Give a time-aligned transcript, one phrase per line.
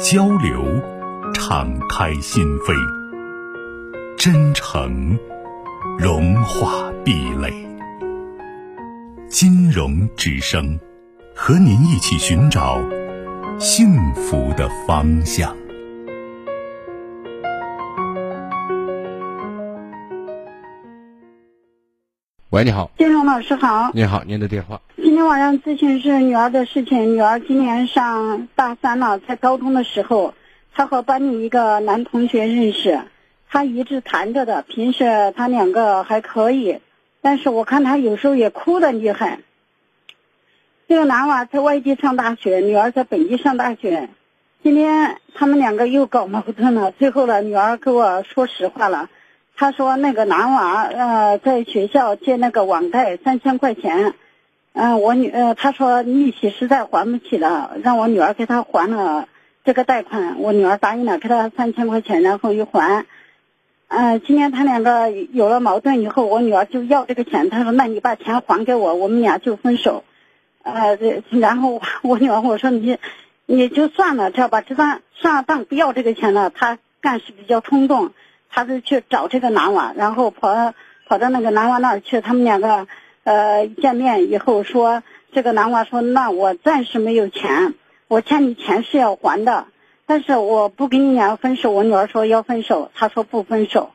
[0.00, 0.64] 交流，
[1.32, 2.74] 敞开心扉；
[4.16, 5.16] 真诚，
[5.98, 7.52] 融化壁垒。
[9.28, 10.78] 金融之声，
[11.34, 12.80] 和您一起寻找
[13.58, 15.54] 幸福的方向。
[22.50, 23.90] 喂，你好，金融老师好。
[23.94, 24.80] 你好，您的电话。
[25.14, 27.14] 今天晚上咨询是女儿的事情。
[27.14, 30.34] 女儿今年上大三了，在高中的时候，
[30.74, 33.00] 她和班里一个男同学认识，
[33.48, 36.80] 她一直谈着的，平时他两个还可以，
[37.22, 39.38] 但是我看他有时候也哭的厉害。
[40.88, 44.08] 这个男娃在外地上大学，女儿在本地上大学。
[44.64, 49.08] 今天他们两个又搞矛盾了，最后呢，女儿跟我说实话了，
[49.54, 54.14] 她说那个男娃呃在学校借那个网贷三千块钱。
[54.76, 59.28] 嗯，我女呃，他说利息实在还不起了，让我女儿给他还了
[59.64, 60.34] 这个贷款。
[60.40, 63.06] 我女儿答应了，给他三千块钱，然后又还。
[63.86, 67.50] 嗯，今天他两个有了矛盾以后，我女儿就要这个钱。
[67.50, 70.02] 他说：“那你把钱还给我，我们俩就分手。”
[70.64, 70.98] 呃，
[71.30, 72.98] 然后我女儿我说：“你
[73.46, 74.60] 你就算了，知道吧？
[74.60, 78.10] 这算算了当不要这个钱了。”他干事比较冲动，
[78.50, 80.74] 他就去找这个男娃，然后跑
[81.06, 82.88] 跑到那个男娃那儿去，他们两个。
[83.24, 87.72] 呃，见面以后说，这个男娃说，那我暂时没有钱，
[88.06, 89.66] 我欠你钱是要还的，
[90.04, 91.70] 但是我不跟你俩分手。
[91.70, 93.92] 我女儿说要分手，他说不分手，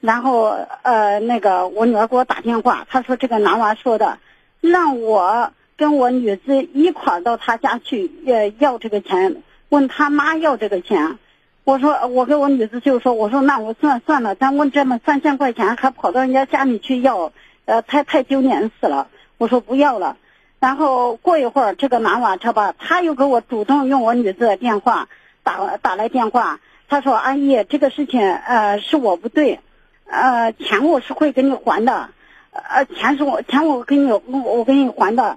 [0.00, 4.18] 然后呃，那个我女儿给我打电话，他说这个男娃说的，
[4.60, 11.18] 让我跟我女子一块到他家去呃要这个钱，问他妈要这个钱。
[11.64, 17.32] 我说我跟我女子就说，我说那我算算了，咱问这么三千块钱，还跑到人家家里去要。
[17.66, 19.08] 呃，太太丢脸死了！
[19.38, 20.16] 我说不要了，
[20.60, 25.08] 然后过一会儿，这个男娃他吧，他又给我主动用我女子的电话
[25.42, 29.60] 打打来电话，他说：“阿姨，这个事情呃是我不对，
[30.06, 32.08] 呃钱我是会给你还的，
[32.52, 35.36] 呃钱是我钱我给你我我给你还的。”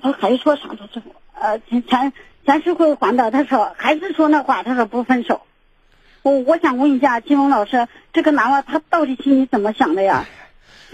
[0.00, 0.68] 他还说啥？
[0.68, 1.02] 他说
[1.38, 2.12] ：“呃钱
[2.46, 5.42] 钱是会还的。”他说还是说那话，他说不分手。
[6.22, 10.24] 我我想问一下金龙老师，这个男娃他到底心里怎么想的呀？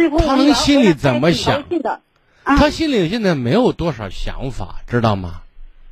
[0.09, 1.65] 他们心里怎么想？
[2.44, 5.43] 他心里现在没有多少想法，知道吗？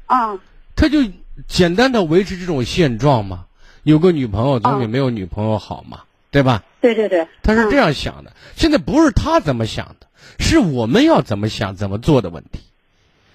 [0.06, 0.38] 啊，
[0.74, 1.00] 他就
[1.46, 3.44] 简单的维持这种现状嘛。
[3.82, 6.62] 有个女朋友总比没有女朋友好嘛，对吧？
[6.80, 8.32] 对对对，他是这样想的。
[8.56, 10.06] 现在不是他怎么想的，
[10.38, 12.60] 是我们要怎么想、怎么做的问题。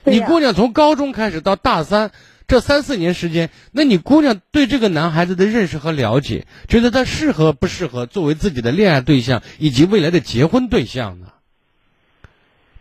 [0.03, 2.11] 你姑娘从高中开始到大三。
[2.47, 11.27] 这三四年时间，那你姑娘对这个男孩子的认识和了解，觉得他适合不适合作为自己的恋爱对象以及未来的结婚对象呢？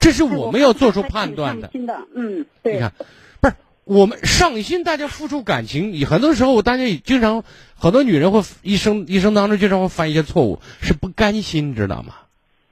[0.01, 1.71] 这是我们要做出判断的。
[2.15, 2.75] 嗯，对。
[2.75, 2.93] 你看，
[3.41, 7.45] 不是我们上心，大家付出感情，很多时候大家也经常，
[7.77, 12.15] 很多女人会一生一生当中经常会犯一些错误，是不甘心，知道吗？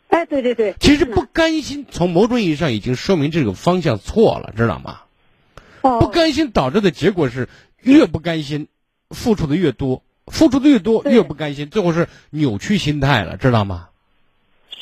[0.08, 0.74] 哎，对对对。
[0.80, 5.02] 其实不甘心，从某种意义上已经说明这个方向错了，知道吗？
[5.82, 7.48] 不甘心导致的结果是，
[7.80, 8.68] 越不甘心，
[9.10, 13.88] 付出的越多，付出的越多，越不甘心，最后是扭曲心态了，知道吗？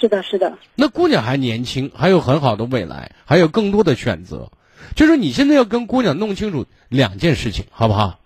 [0.01, 0.59] 是的，是的。
[0.75, 4.51] 那姑娘还年轻，还有很好的未来，还有更多的选择。
[4.95, 8.21] 就是你现在要跟姑娘弄清楚两件事情，好不好？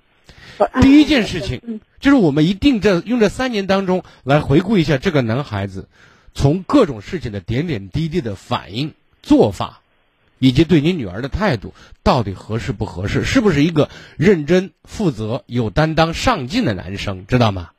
[0.81, 5.88] 第一件事情就是我们一定在用这三年当中来回顾一下这个男孩子，
[6.34, 9.81] 从各种事情的点点滴滴的反应做法。
[10.42, 11.72] 以及对你女儿的态度
[12.03, 13.22] 到底合适不合适？
[13.22, 17.28] 是不是一个认真、负责、有担当、上进的男生？
[17.28, 17.70] 知道吗？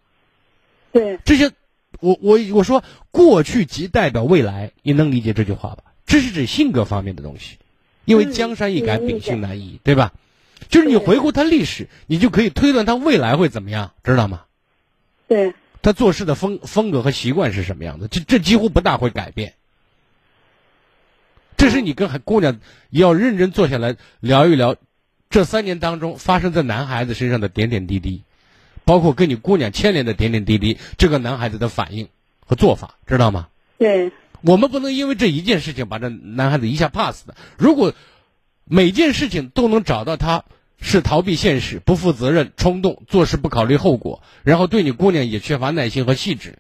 [0.94, 1.52] 对这些，
[2.00, 5.84] 我我我说过去即代表未来，你能理解这句话吧？
[6.06, 7.58] 这是指性格方面的东西，
[8.06, 10.14] 因为江山易改，秉性难移，对吧？
[10.70, 14.44] 就是你回顾他历史，你就可以推断他未来会怎么样，知道吗？
[15.28, 18.08] 对，他做事的风风格和习惯是什么样的？
[18.08, 19.56] 这这几乎不大会改变。
[21.64, 24.76] 这是你跟姑娘要认真坐下来聊一聊，
[25.30, 28.24] 这三年当中发生在男孩子身上的点点滴滴，
[28.84, 32.10] 包括跟你姑娘牵连的点点滴滴，这个男孩子的反应
[32.46, 33.48] 和做法，知道吗？
[33.78, 34.12] 对。
[34.42, 37.34] 我们不能因为这一件事情把这男孩子一下 pass 的。
[37.58, 37.94] 如果
[38.66, 40.44] 每件事情都能找到他
[40.82, 46.60] 是逃避现实、不负责任、冲动、做事不考虑后果，然后对你姑娘也缺乏耐心和细致，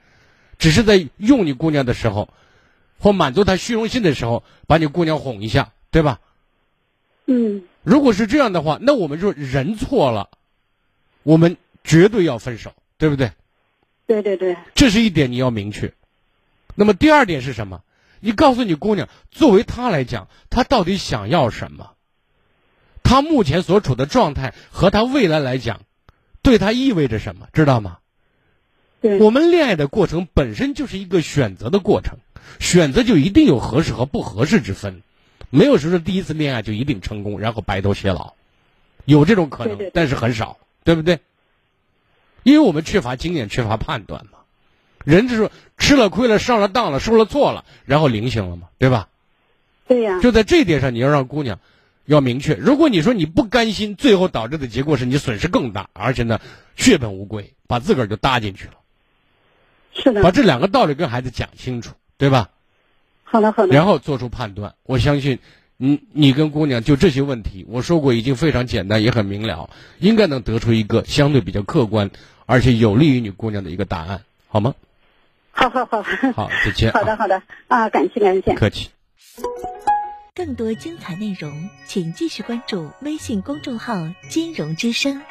[0.59, 2.29] 只是在用你姑娘的时候，
[3.03, 6.21] 或满足他虚荣心的时候，把你姑娘哄一下，对吧？
[7.25, 7.63] 嗯。
[7.83, 10.29] 如果是这样的话，那我们说人错了，
[11.21, 13.33] 我们绝对要分手，对不对？
[14.07, 14.55] 对对对。
[14.73, 15.93] 这是一点你要明确。
[16.75, 17.81] 那么第二点是什么？
[18.21, 21.91] 你告诉你姑娘，作为她来讲，她到底想要什么？
[23.03, 25.81] 她目前所处的状态和她未来来讲，
[26.41, 27.49] 对她意味着什么？
[27.51, 27.97] 知道吗？
[29.01, 29.19] 对。
[29.19, 32.19] 我们恋爱的过程本身就是一个选择的过程，
[32.59, 35.01] 选择就一定有合适和不合适之分，
[35.49, 38.33] 没有说是第一次恋爱就一定成功，然后白头偕老，
[39.05, 41.19] 有这种可能，但是很少，对不对？
[42.43, 44.39] 因为我们缺乏经验，缺乏判断嘛。
[45.05, 49.09] 人就是吃了亏了，上了当了，受了错了，然后灵醒了嘛，对吧？
[49.87, 50.19] 对呀。
[50.21, 51.59] 就在这一点上，你要让姑娘
[52.05, 52.55] 要明确。
[52.55, 56.39] 如果你说你不甘心，最后导致的结果是你损失更大，而且呢
[56.75, 58.73] 血本无归，把自个儿就搭进去了。
[59.93, 60.23] 是的。
[60.23, 62.49] 把这两个道理跟孩子讲清楚，对吧？
[63.23, 63.73] 好的，好的。
[63.73, 64.75] 然后做出判断。
[64.83, 65.39] 我相信，
[65.77, 69.69] 你你跟姑娘就这些问题，我说过已经非常简单，也很明了，
[69.99, 72.11] 应该能得出一个相对比较客观，
[72.45, 74.75] 而且有利于你姑娘的一个答案，好吗？
[75.51, 76.03] 好好好，
[76.35, 76.91] 好，再见。
[76.93, 78.89] 好的，好的，啊，感谢，感谢，客气。
[80.35, 83.95] 更多精彩内容，请继续关注微信公众号
[84.29, 85.21] “金融之声”。